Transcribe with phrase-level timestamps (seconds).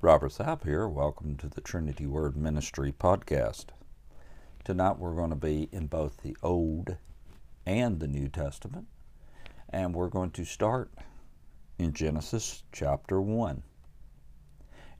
[0.00, 0.86] Robert Sapp here.
[0.86, 3.70] Welcome to the Trinity Word Ministry podcast.
[4.62, 6.98] Tonight we're going to be in both the Old
[7.66, 8.86] and the New Testament,
[9.68, 10.92] and we're going to start
[11.80, 13.64] in Genesis chapter 1.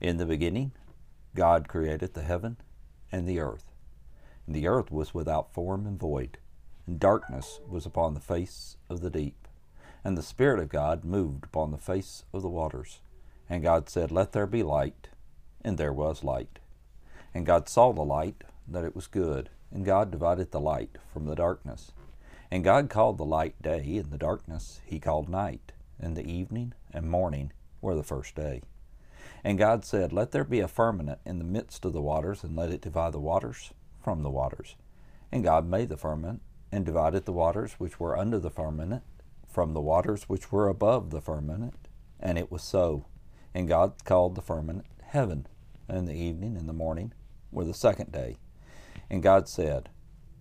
[0.01, 0.73] In the beginning,
[1.33, 2.57] God created the heaven
[3.09, 3.71] and the earth.
[4.45, 6.39] And the earth was without form and void,
[6.85, 9.47] and darkness was upon the face of the deep.
[10.03, 12.99] And the Spirit of God moved upon the face of the waters.
[13.49, 15.09] And God said, Let there be light.
[15.63, 16.59] And there was light.
[17.33, 19.49] And God saw the light, that it was good.
[19.71, 21.91] And God divided the light from the darkness.
[22.51, 25.71] And God called the light day, and the darkness he called night.
[25.99, 28.61] And the evening and morning were the first day.
[29.43, 32.55] And God said, Let there be a firmament in the midst of the waters, and
[32.55, 33.71] let it divide the waters
[34.03, 34.75] from the waters.
[35.31, 36.41] And God made the firmament,
[36.71, 39.03] and divided the waters which were under the firmament
[39.47, 41.87] from the waters which were above the firmament.
[42.19, 43.05] And it was so.
[43.53, 45.47] And God called the firmament heaven,
[45.87, 47.13] and the evening and the morning
[47.51, 48.37] were the second day.
[49.09, 49.89] And God said,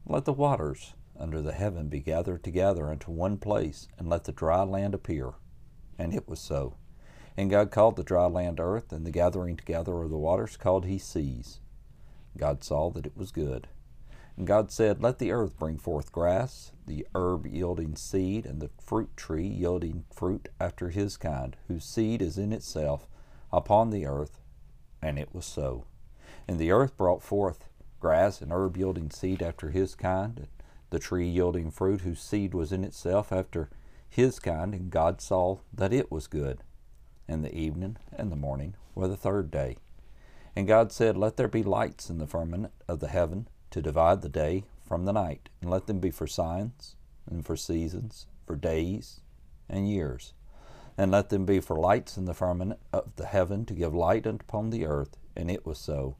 [0.06, 4.32] Let the waters under the heaven be gathered together into one place, and let the
[4.32, 5.32] dry land appear.
[5.98, 6.76] And it was so.
[7.36, 10.84] And God called the dry land earth, and the gathering together of the waters called
[10.84, 11.60] he seas.
[12.36, 13.68] God saw that it was good.
[14.38, 18.70] And God said, Let the earth bring forth grass, the herb yielding seed, and the
[18.80, 23.08] fruit tree yielding fruit after his kind, whose seed is in itself
[23.52, 24.38] upon the earth.
[25.02, 25.86] And it was so.
[26.46, 30.48] And the earth brought forth grass and herb yielding seed after his kind, and
[30.90, 33.68] the tree yielding fruit, whose seed was in itself after
[34.08, 34.72] his kind.
[34.72, 36.62] And God saw that it was good.
[37.26, 39.78] And the evening and the morning were the third day.
[40.54, 44.22] And God said, Let there be lights in the firmament of the heaven to divide
[44.22, 46.96] the day from the night, and let them be for signs,
[47.30, 49.20] and for seasons, for days,
[49.68, 50.32] and years.
[50.96, 54.26] And let them be for lights in the firmament of the heaven to give light
[54.26, 55.16] upon the earth.
[55.36, 56.16] And it was so.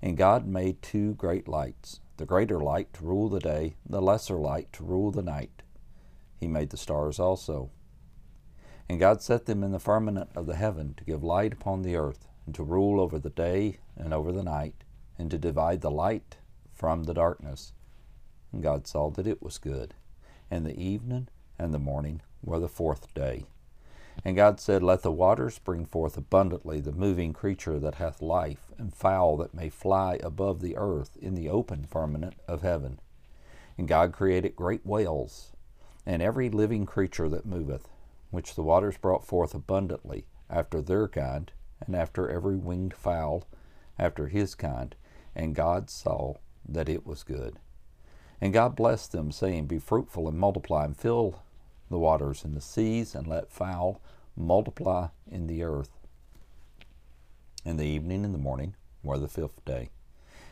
[0.00, 4.38] And God made two great lights, the greater light to rule the day, the lesser
[4.38, 5.62] light to rule the night.
[6.40, 7.70] He made the stars also.
[8.88, 11.96] And God set them in the firmament of the heaven to give light upon the
[11.96, 14.84] earth, and to rule over the day and over the night,
[15.18, 16.38] and to divide the light
[16.82, 17.72] from the darkness.
[18.50, 19.94] And God saw that it was good.
[20.50, 23.44] And the evening and the morning were the fourth day.
[24.24, 28.72] And God said, Let the waters bring forth abundantly the moving creature that hath life,
[28.78, 32.98] and fowl that may fly above the earth in the open firmament of heaven.
[33.78, 35.52] And God created great whales,
[36.04, 37.90] and every living creature that moveth,
[38.32, 41.52] which the waters brought forth abundantly, after their kind,
[41.86, 43.44] and after every winged fowl,
[44.00, 44.96] after his kind.
[45.36, 46.34] And God saw
[46.68, 47.56] that it was good.
[48.40, 51.42] And God blessed them, saying, Be fruitful and multiply, and fill
[51.90, 54.00] the waters and the seas, and let fowl
[54.36, 55.90] multiply in the earth.
[57.64, 59.90] And the evening and the morning were the fifth day.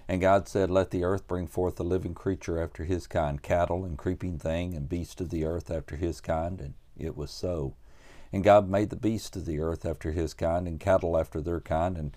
[0.06, 3.84] And God said, Let the earth bring forth a living creature after his kind, cattle
[3.84, 6.60] and creeping thing, and beast of the earth after his kind.
[6.60, 7.74] And it was so.
[8.32, 11.60] And God made the beasts of the earth after his kind, and cattle after their
[11.60, 12.16] kind, and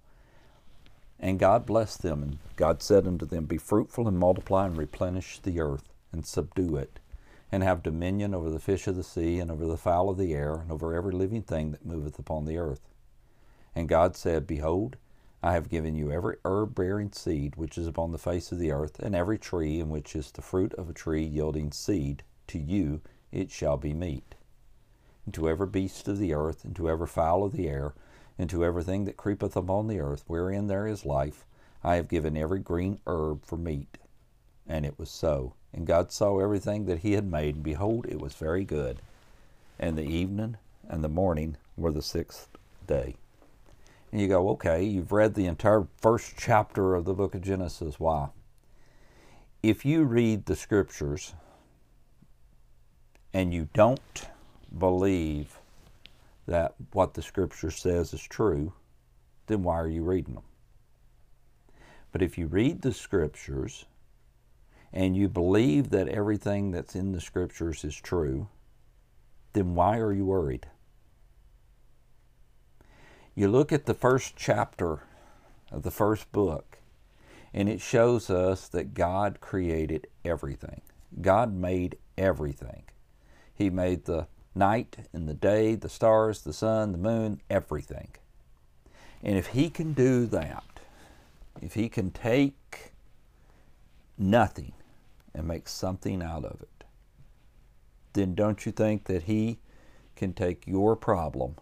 [1.23, 5.37] And God blessed them, and God said unto them, Be fruitful and multiply and replenish
[5.37, 6.99] the earth, and subdue it,
[7.51, 10.33] and have dominion over the fish of the sea, and over the fowl of the
[10.33, 12.89] air, and over every living thing that moveth upon the earth.
[13.75, 14.97] And God said, Behold,
[15.43, 18.71] I have given you every herb bearing seed which is upon the face of the
[18.71, 22.57] earth, and every tree in which is the fruit of a tree yielding seed, to
[22.57, 24.33] you it shall be meat.
[25.25, 27.93] And to every beast of the earth, and to every fowl of the air,
[28.37, 31.45] and to everything that creepeth upon the earth, wherein there is life,
[31.83, 33.97] I have given every green herb for meat.
[34.67, 35.53] And it was so.
[35.73, 39.01] And God saw everything that he had made, and behold, it was very good.
[39.79, 40.57] And the evening
[40.87, 42.49] and the morning were the sixth
[42.85, 43.15] day.
[44.11, 47.99] And you go, okay, you've read the entire first chapter of the book of Genesis.
[47.99, 48.29] Why?
[49.63, 51.33] If you read the scriptures
[53.33, 54.27] and you don't
[54.77, 55.60] believe
[56.47, 58.73] that what the scripture says is true,
[59.47, 60.43] then why are you reading them?
[62.11, 63.85] But if you read the scriptures
[64.93, 68.49] and you believe that everything that's in the scriptures is true,
[69.53, 70.67] then why are you worried?
[73.35, 75.03] You look at the first chapter
[75.71, 76.79] of the first book,
[77.53, 80.81] And it shows us that God created everything.
[81.21, 82.83] God made everything.
[83.53, 88.09] He made the night and the day, the stars, the sun, the moon, everything.
[89.23, 90.63] And if He can do that,
[91.61, 92.91] if He can take
[94.17, 94.73] nothing
[95.33, 96.83] and make something out of it,
[98.13, 99.59] then don't you think that He
[100.15, 101.55] can take your problem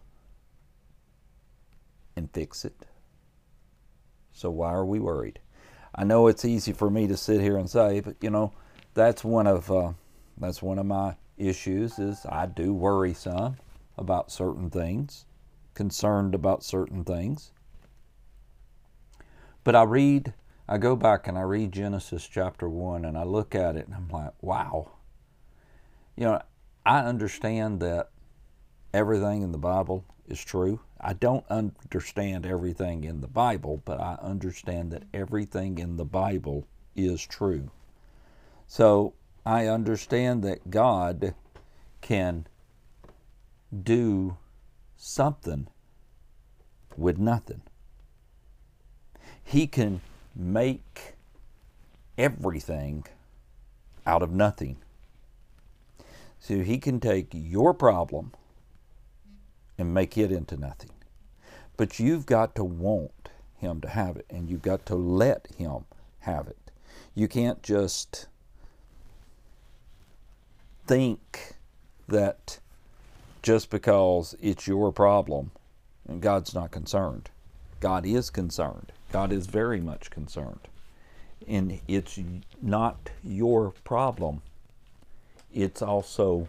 [2.16, 2.86] and fix it?
[4.32, 5.38] So why are we worried?
[5.94, 8.52] I know it's easy for me to sit here and say, but you know,
[8.94, 9.92] that's one of uh,
[10.38, 13.56] that's one of my issues is I do worry some
[13.96, 15.24] about certain things,
[15.74, 17.52] concerned about certain things.
[19.64, 20.34] But I read,
[20.68, 23.94] I go back and I read Genesis chapter 1 and I look at it and
[23.94, 24.92] I'm like, wow.
[26.16, 26.42] You know,
[26.84, 28.10] I understand that
[28.92, 30.80] everything in the Bible is true.
[31.00, 36.66] I don't understand everything in the Bible, but I understand that everything in the Bible
[36.94, 37.70] is true.
[38.66, 39.14] So
[39.44, 41.34] I understand that God
[42.00, 42.46] can
[43.82, 44.36] do
[44.96, 45.66] something
[46.96, 47.62] with nothing.
[49.42, 50.00] He can
[50.34, 51.14] make
[52.18, 53.04] everything
[54.06, 54.76] out of nothing.
[56.38, 58.32] So he can take your problem
[59.78, 60.90] and make it into nothing.
[61.76, 65.84] But you've got to want him to have it and you've got to let him
[66.20, 66.70] have it.
[67.14, 68.26] You can't just
[70.90, 71.54] think
[72.08, 72.58] that
[73.42, 75.52] just because it's your problem
[76.08, 77.30] and God's not concerned.
[77.78, 78.90] God is concerned.
[79.12, 80.66] God is very much concerned.
[81.46, 82.18] And it's
[82.60, 84.42] not your problem,
[85.54, 86.48] it's also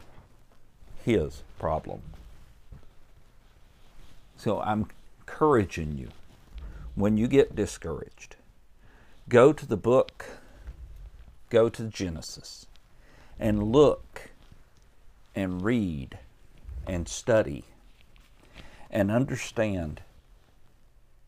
[1.05, 2.01] His problem.
[4.37, 4.87] So I'm
[5.19, 6.07] encouraging you
[6.95, 8.37] when you get discouraged,
[9.29, 10.25] go to the book,
[11.51, 12.65] go to Genesis,
[13.41, 14.29] and look
[15.35, 16.19] and read
[16.85, 17.65] and study
[18.91, 20.01] and understand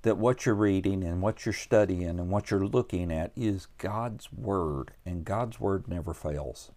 [0.04, 4.32] that what you're reading and what you're studying and what you're looking at is God's
[4.32, 6.72] Word, and God's Word never fails.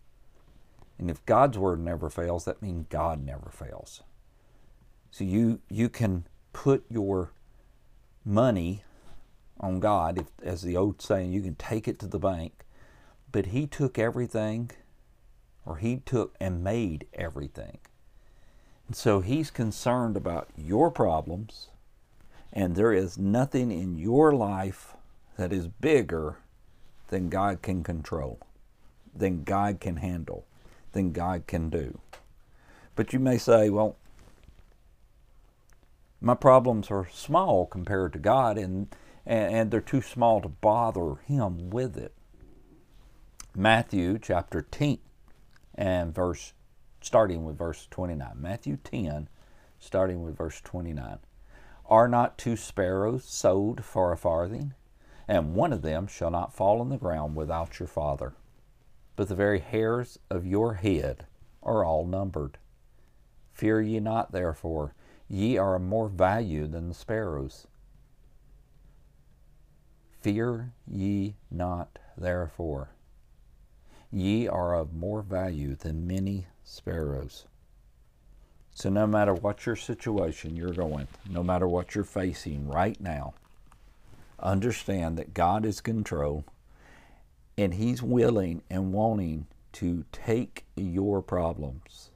[0.98, 4.02] And if God's Word never fails, that means God never fails.
[5.10, 7.32] So you, you can put your
[8.24, 8.84] money
[9.58, 12.64] on God, if, as the old saying, you can take it to the bank,
[13.32, 14.70] but He took everything
[15.66, 17.78] or he took and made everything.
[18.86, 21.68] And so he's concerned about your problems,
[22.52, 24.94] and there is nothing in your life
[25.36, 26.36] that is bigger
[27.08, 28.38] than God can control,
[29.14, 30.46] than God can handle,
[30.92, 31.98] than God can do.
[32.94, 33.96] But you may say, well,
[36.20, 38.88] my problems are small compared to God, and,
[39.26, 42.14] and they're too small to bother Him with it.
[43.54, 44.98] Matthew chapter 10,
[45.76, 46.52] and verse
[47.00, 48.32] starting with verse 29.
[48.36, 49.28] Matthew 10,
[49.78, 51.18] starting with verse 29.
[51.88, 54.74] Are not two sparrows sold for a farthing?
[55.28, 58.34] And one of them shall not fall on the ground without your Father.
[59.14, 61.26] But the very hairs of your head
[61.62, 62.58] are all numbered.
[63.52, 64.94] Fear ye not, therefore,
[65.28, 67.66] ye are of more value than the sparrows.
[70.20, 72.90] Fear ye not, therefore.
[74.12, 77.46] Ye are of more value than many sparrows.
[78.74, 83.34] So, no matter what your situation you're going, no matter what you're facing right now,
[84.38, 86.44] understand that God is control
[87.58, 92.10] and He's willing and wanting to take your problems.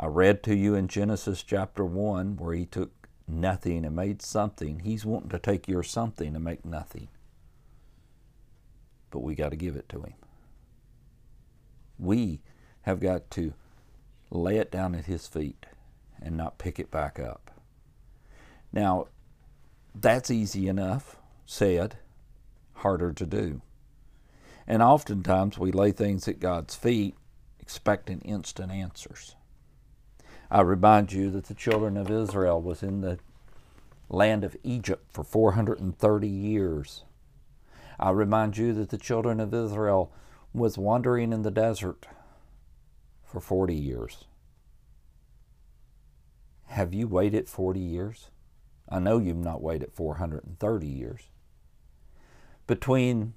[0.00, 4.80] I read to you in Genesis chapter 1 where He took nothing and made something.
[4.80, 7.08] He's wanting to take your something and make nothing.
[9.10, 10.14] But we got to give it to Him
[11.98, 12.40] we
[12.82, 13.52] have got to
[14.30, 15.66] lay it down at His feet
[16.20, 17.50] and not pick it back up.
[18.72, 19.06] Now,
[19.94, 21.16] that's easy enough
[21.48, 21.96] said,
[22.74, 23.62] harder to do.
[24.66, 27.16] And oftentimes we lay things at God's feet
[27.58, 29.34] expecting instant answers.
[30.50, 33.18] I remind you that the children of Israel was in the
[34.10, 37.04] land of Egypt for 430 years.
[37.98, 40.12] I remind you that the children of Israel
[40.52, 42.06] was wandering in the desert
[43.24, 44.24] for 40 years.
[46.66, 48.30] Have you waited 40 years?
[48.88, 51.22] I know you've not waited 430 years.
[52.66, 53.34] Between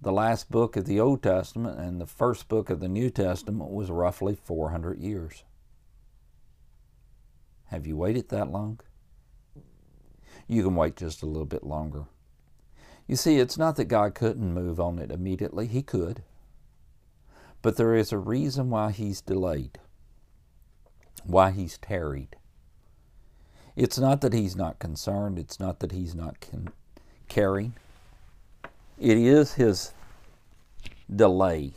[0.00, 3.70] the last book of the Old Testament and the first book of the New Testament
[3.70, 5.44] was roughly 400 years.
[7.66, 8.80] Have you waited that long?
[10.46, 12.04] You can wait just a little bit longer.
[13.06, 16.22] You see, it's not that God couldn't move on it immediately, He could.
[17.64, 19.78] But there is a reason why He's delayed,
[21.24, 22.36] why He's tarried.
[23.74, 26.74] It's not that He's not concerned, it's not that He's not con-
[27.26, 27.72] caring.
[29.00, 29.94] It is His
[31.08, 31.72] delay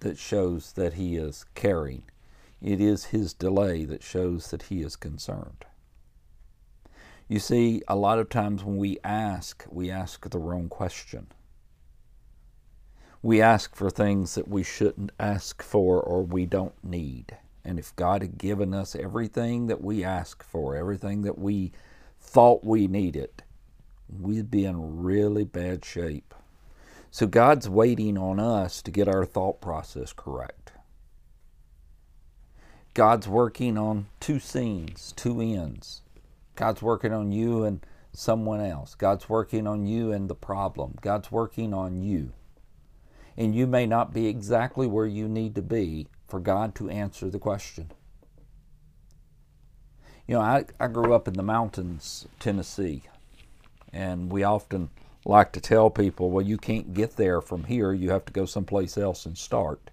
[0.00, 2.02] that shows that He is caring.
[2.60, 5.64] It is His delay that shows that He is concerned.
[7.26, 11.28] You see, a lot of times when we ask, we ask the wrong question.
[13.22, 17.36] We ask for things that we shouldn't ask for or we don't need.
[17.64, 21.70] And if God had given us everything that we ask for, everything that we
[22.20, 23.44] thought we needed,
[24.20, 26.34] we'd be in really bad shape.
[27.12, 30.72] So God's waiting on us to get our thought process correct.
[32.94, 36.02] God's working on two scenes, two ends.
[36.56, 38.94] God's working on you and someone else.
[38.94, 40.96] God's working on you and the problem.
[41.00, 42.32] God's working on you.
[43.36, 47.30] And you may not be exactly where you need to be for God to answer
[47.30, 47.90] the question.
[50.26, 53.02] You know, I, I grew up in the mountains, Tennessee,
[53.92, 54.90] and we often
[55.24, 58.46] like to tell people, well, you can't get there from here, you have to go
[58.46, 59.90] someplace else and start.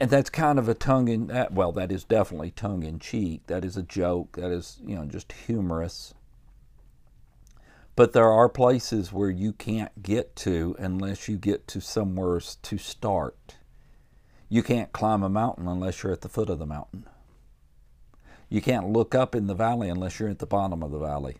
[0.00, 3.46] And that's kind of a tongue in that well that is definitely tongue in cheek
[3.48, 4.36] that is a joke.
[4.36, 6.14] That is you know just humorous
[7.98, 12.78] but there are places where you can't get to unless you get to somewhere to
[12.78, 13.56] start
[14.48, 17.04] you can't climb a mountain unless you're at the foot of the mountain
[18.48, 21.38] you can't look up in the valley unless you're at the bottom of the valley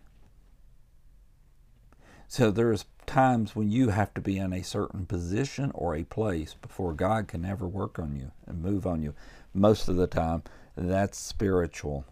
[2.27, 6.55] so there's times when you have to be in a certain position or a place
[6.61, 9.15] before God can ever work on you and move on you.
[9.51, 10.43] Most of the time,
[10.77, 12.05] that's spiritual.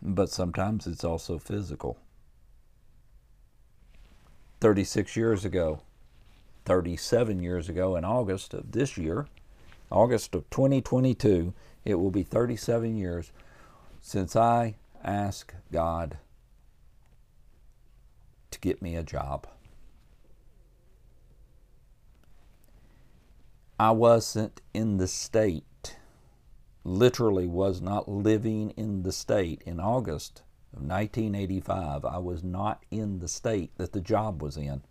[0.00, 1.98] But sometimes it's also physical.
[4.60, 5.80] 36 years ago,
[6.66, 9.26] 37 years ago, in August of this year,
[9.90, 13.32] August of 2022, it will be 37 years
[14.00, 16.18] since I asked God
[18.50, 19.46] to get me a job.
[23.78, 25.96] I wasn't in the state,
[26.84, 32.04] literally was not living in the state in August of 1985.
[32.04, 34.82] I was not in the state that the job was in.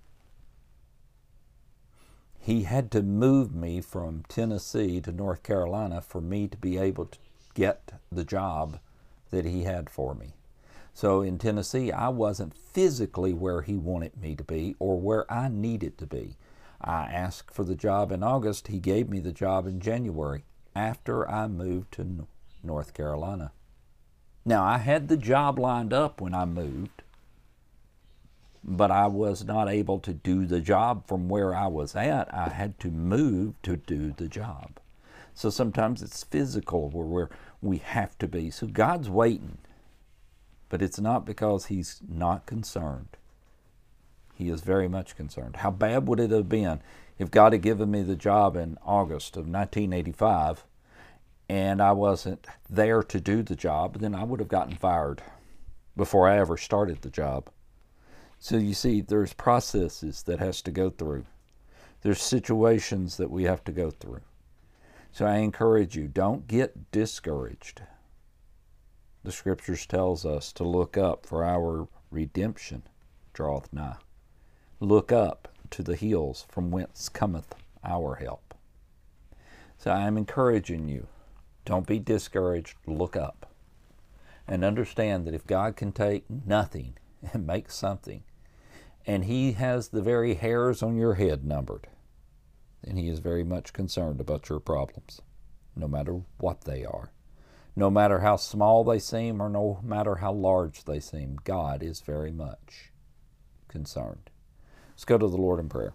[2.37, 7.05] He had to move me from Tennessee to North Carolina for me to be able
[7.05, 7.19] to
[7.53, 8.79] get the job
[9.29, 10.33] that he had for me.
[10.93, 15.47] So in Tennessee, I wasn't physically where he wanted me to be or where I
[15.47, 16.37] needed to be.
[16.81, 18.67] I asked for the job in August.
[18.67, 20.45] He gave me the job in January
[20.75, 22.27] after I moved to
[22.63, 23.51] North Carolina.
[24.49, 27.03] Now, I had the job lined up when I moved,
[28.63, 32.33] but I was not able to do the job from where I was at.
[32.33, 34.79] I had to move to do the job.
[35.35, 37.29] So sometimes it's physical where
[37.61, 38.49] we have to be.
[38.49, 39.59] So God's waiting.
[40.69, 43.17] But it's not because he's not concerned.
[44.33, 45.57] He is very much concerned.
[45.57, 46.81] How bad would it have been
[47.19, 50.65] if God had given me the job in August of 1985
[51.49, 53.99] and I wasn't there to do the job?
[53.99, 55.21] Then I would have gotten fired
[55.97, 57.49] before I ever started the job.
[58.37, 61.25] So you see, there's processes that has to go through.
[62.01, 64.21] There's situations that we have to go through.
[65.11, 67.81] So I encourage you, don't get discouraged
[69.23, 72.83] the scriptures tells us to look up for our redemption
[73.33, 73.97] draweth nigh.
[74.79, 77.53] Look up to the hills from whence cometh
[77.83, 78.53] our help.
[79.77, 81.07] So I am encouraging you.
[81.65, 82.77] Don't be discouraged.
[82.85, 83.53] Look up.
[84.47, 86.97] And understand that if God can take nothing
[87.33, 88.23] and make something,
[89.05, 91.87] and He has the very hairs on your head numbered,
[92.83, 95.21] then He is very much concerned about your problems,
[95.75, 97.11] no matter what they are.
[97.75, 102.01] No matter how small they seem or no matter how large they seem, God is
[102.01, 102.91] very much
[103.67, 104.29] concerned.
[104.89, 105.93] Let's go to the Lord in prayer.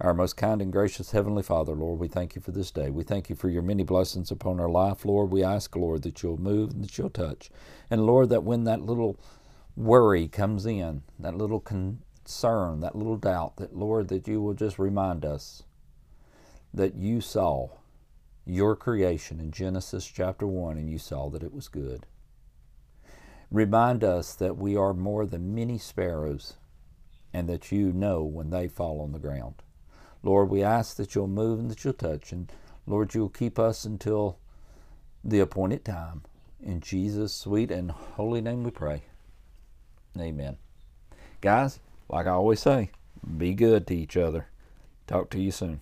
[0.00, 2.90] Our most kind and gracious Heavenly Father, Lord, we thank you for this day.
[2.90, 5.30] We thank you for your many blessings upon our life, Lord.
[5.30, 7.48] We ask, Lord, that you'll move and that you'll touch.
[7.88, 9.20] And Lord, that when that little
[9.76, 14.80] worry comes in, that little concern, that little doubt, that Lord, that you will just
[14.80, 15.62] remind us
[16.74, 17.68] that you saw
[18.44, 22.04] your creation in Genesis chapter 1 and you saw that it was good.
[23.48, 26.54] Remind us that we are more than many sparrows
[27.32, 29.62] and that you know when they fall on the ground.
[30.24, 32.50] Lord, we ask that you'll move and that you'll touch, and
[32.86, 34.38] Lord, you'll keep us until
[35.22, 36.22] the appointed time.
[36.62, 39.02] In Jesus' sweet and holy name we pray.
[40.18, 40.56] Amen.
[41.42, 41.78] Guys,
[42.08, 42.90] like I always say,
[43.36, 44.46] be good to each other.
[45.06, 45.80] Talk to you soon.